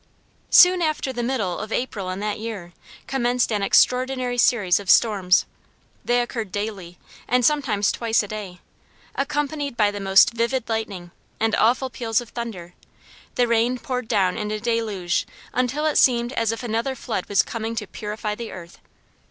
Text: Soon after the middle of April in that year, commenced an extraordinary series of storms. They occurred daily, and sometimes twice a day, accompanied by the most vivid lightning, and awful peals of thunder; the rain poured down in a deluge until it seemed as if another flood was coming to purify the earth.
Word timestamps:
Soon 0.49 0.81
after 0.81 1.13
the 1.13 1.21
middle 1.21 1.59
of 1.59 1.71
April 1.71 2.09
in 2.09 2.19
that 2.21 2.39
year, 2.39 2.73
commenced 3.05 3.51
an 3.51 3.61
extraordinary 3.61 4.35
series 4.39 4.79
of 4.79 4.89
storms. 4.89 5.45
They 6.03 6.21
occurred 6.21 6.51
daily, 6.51 6.97
and 7.27 7.45
sometimes 7.45 7.91
twice 7.91 8.23
a 8.23 8.27
day, 8.27 8.61
accompanied 9.13 9.77
by 9.77 9.91
the 9.91 9.99
most 9.99 10.31
vivid 10.33 10.67
lightning, 10.67 11.11
and 11.39 11.53
awful 11.53 11.91
peals 11.91 12.19
of 12.19 12.29
thunder; 12.29 12.73
the 13.35 13.47
rain 13.47 13.77
poured 13.77 14.07
down 14.07 14.39
in 14.39 14.49
a 14.49 14.59
deluge 14.59 15.27
until 15.53 15.85
it 15.85 15.99
seemed 15.99 16.33
as 16.33 16.51
if 16.51 16.63
another 16.63 16.95
flood 16.95 17.27
was 17.29 17.43
coming 17.43 17.75
to 17.75 17.85
purify 17.85 18.33
the 18.33 18.51
earth. 18.51 18.79